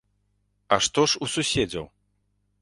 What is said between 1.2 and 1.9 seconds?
у суседзяў?